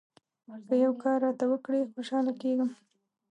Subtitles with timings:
[0.67, 2.69] که یو کار راته وکړې، خوشاله کېږم.